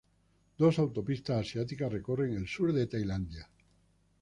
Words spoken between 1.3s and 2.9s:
asiáticas recorren el sur de